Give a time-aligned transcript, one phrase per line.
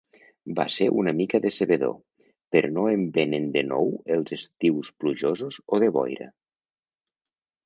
[0.59, 1.93] Va ser una mica decebedor,
[2.55, 6.31] però no em venen de nou els estius plujosos o de boira.